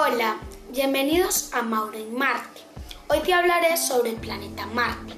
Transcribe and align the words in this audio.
Hola, 0.00 0.36
bienvenidos 0.70 1.52
a 1.52 1.62
Mauro 1.62 1.98
en 1.98 2.14
Marte. 2.14 2.60
Hoy 3.08 3.18
te 3.18 3.34
hablaré 3.34 3.76
sobre 3.76 4.10
el 4.10 4.16
planeta 4.16 4.64
Marte. 4.66 5.14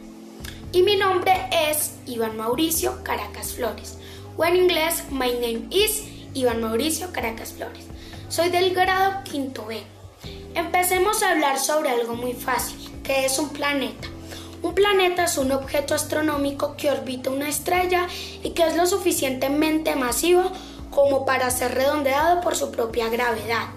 Y 0.73 0.83
mi 0.83 0.97
nombre 0.97 1.35
es 1.53 1.97
Iván 2.07 2.39
Mauricio 2.39 3.05
Caracas 3.05 3.53
Flores. 3.53 3.99
O 4.39 4.45
en 4.47 4.57
inglés, 4.57 5.05
my 5.11 5.33
name 5.33 5.67
is 5.69 6.05
Iván 6.33 6.63
Mauricio 6.63 7.13
Caracas 7.13 7.53
Flores. 7.53 7.85
Soy 8.31 8.49
del 8.49 8.75
grado 8.75 9.23
quinto 9.23 9.67
B. 9.67 9.83
Empecemos 10.55 11.23
a 11.23 11.33
hablar 11.33 11.59
sobre 11.59 11.91
algo 11.91 12.15
muy 12.15 12.33
fácil, 12.33 12.79
que 13.03 13.27
es 13.27 13.39
un 13.39 13.51
planeta. 13.51 14.09
Un 14.63 14.75
planeta 14.75 15.25
es 15.25 15.37
un 15.37 15.53
objeto 15.53 15.95
astronómico 15.95 16.75
que 16.79 16.91
orbita 16.91 17.29
una 17.29 17.51
estrella 17.51 18.07
y 18.43 18.53
que 18.53 18.67
es 18.67 18.75
lo 18.77 18.87
suficientemente 18.87 19.95
masivo 19.95 20.51
como 20.91 21.27
para 21.27 21.51
ser 21.51 21.75
redondeado 21.75 22.41
por 22.41 22.57
su 22.57 22.71
propia 22.71 23.11
gravedad. 23.11 23.69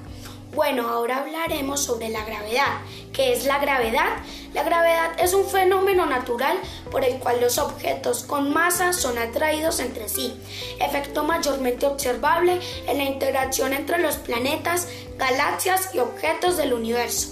Bueno, 0.56 0.88
ahora 0.88 1.18
hablaremos 1.18 1.84
sobre 1.84 2.08
la 2.10 2.24
gravedad. 2.26 2.82
¿Qué 3.12 3.34
es 3.34 3.46
la 3.46 3.58
gravedad? 3.58 4.18
La 4.54 4.62
gravedad 4.62 5.14
es 5.18 5.34
un 5.34 5.48
fenómeno 5.48 6.06
natural 6.06 6.60
por 6.92 7.04
el 7.04 7.18
cual 7.18 7.42
los 7.42 7.58
objetos 7.58 8.24
con 8.24 8.54
masa 8.54 8.94
son 8.94 9.18
atraídos 9.18 9.80
entre 9.80 10.08
sí, 10.08 10.40
efecto 10.80 11.24
mayormente 11.24 11.88
observable 11.88 12.60
en 12.88 13.00
la 13.00 13.06
interacción 13.06 13.74
entre 13.74 13.98
los 13.98 14.18
planetas, 14.18 14.88
galaxias 15.18 15.90
y 15.96 16.00
objetos 16.00 16.56
del 16.56 16.74
universo. 16.74 17.30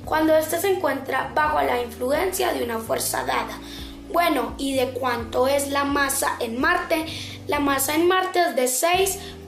cuando 0.04 0.36
éste 0.36 0.60
se 0.60 0.72
encuentra 0.72 1.30
bajo 1.34 1.60
la 1.62 1.82
influencia 1.82 2.52
de 2.52 2.62
una 2.62 2.78
fuerza 2.78 3.24
dada, 3.24 3.58
bueno, 4.12 4.54
¿y 4.58 4.74
de 4.74 4.90
cuánto 4.90 5.48
es 5.48 5.68
la 5.68 5.84
masa 5.84 6.36
en 6.40 6.60
Marte? 6.60 7.06
La 7.46 7.60
masa 7.60 7.94
en 7.94 8.08
Marte 8.08 8.40
es 8.40 8.56
de 8.56 8.64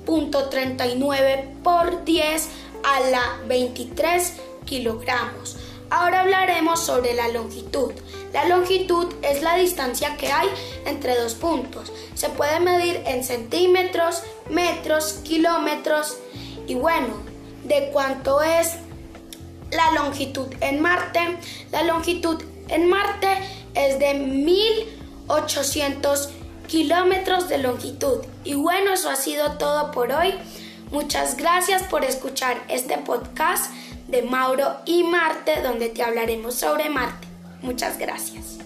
6.39 0.06 1.62
por 1.62 2.04
10 2.04 2.48
a 2.84 3.00
la 3.00 3.38
23 3.46 4.34
kilogramos. 4.64 5.56
Ahora 5.90 6.22
hablaremos 6.22 6.80
sobre 6.80 7.12
la 7.14 7.28
longitud. 7.28 7.92
La 8.32 8.46
longitud 8.46 9.12
es 9.20 9.42
la 9.42 9.56
distancia 9.56 10.16
que 10.16 10.32
hay 10.32 10.48
entre 10.86 11.14
dos 11.16 11.34
puntos. 11.34 11.92
Se 12.14 12.30
puede 12.30 12.60
medir 12.60 13.02
en 13.04 13.22
centímetros, 13.24 14.22
metros, 14.48 15.20
kilómetros 15.22 16.16
y 16.66 16.74
bueno, 16.74 17.08
¿de 17.64 17.90
cuánto 17.92 18.40
es 18.40 18.76
la 19.70 19.90
longitud 19.92 20.46
en 20.60 20.80
Marte? 20.80 21.36
La 21.72 21.82
longitud 21.82 22.42
en 22.68 22.88
Marte 22.88 23.28
es 23.74 23.98
de 23.98 24.14
1800 24.14 26.30
kilómetros 26.66 27.48
de 27.48 27.58
longitud. 27.58 28.18
Y 28.44 28.54
bueno, 28.54 28.92
eso 28.92 29.10
ha 29.10 29.16
sido 29.16 29.58
todo 29.58 29.90
por 29.90 30.12
hoy. 30.12 30.34
Muchas 30.90 31.36
gracias 31.36 31.82
por 31.84 32.04
escuchar 32.04 32.62
este 32.68 32.98
podcast 32.98 33.72
de 34.08 34.22
Mauro 34.22 34.76
y 34.84 35.04
Marte, 35.04 35.62
donde 35.62 35.88
te 35.88 36.02
hablaremos 36.02 36.54
sobre 36.54 36.90
Marte. 36.90 37.28
Muchas 37.62 37.96
gracias. 37.98 38.58